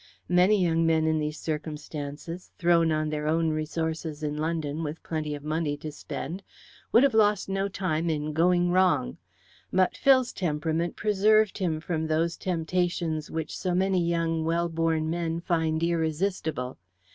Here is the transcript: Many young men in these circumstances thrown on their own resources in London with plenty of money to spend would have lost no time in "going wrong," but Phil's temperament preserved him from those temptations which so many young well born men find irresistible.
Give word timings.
Many 0.29 0.63
young 0.63 0.83
men 0.83 1.05
in 1.05 1.19
these 1.19 1.37
circumstances 1.37 2.49
thrown 2.57 2.91
on 2.91 3.09
their 3.09 3.27
own 3.27 3.51
resources 3.51 4.23
in 4.23 4.35
London 4.35 4.81
with 4.81 5.03
plenty 5.03 5.35
of 5.35 5.43
money 5.43 5.77
to 5.77 5.91
spend 5.91 6.41
would 6.91 7.03
have 7.03 7.13
lost 7.13 7.47
no 7.47 7.67
time 7.67 8.09
in 8.09 8.33
"going 8.33 8.71
wrong," 8.71 9.17
but 9.71 9.95
Phil's 9.95 10.33
temperament 10.33 10.95
preserved 10.95 11.59
him 11.59 11.79
from 11.79 12.07
those 12.07 12.35
temptations 12.35 13.29
which 13.29 13.55
so 13.55 13.75
many 13.75 14.03
young 14.03 14.43
well 14.43 14.69
born 14.69 15.07
men 15.07 15.39
find 15.39 15.83
irresistible. 15.83 16.79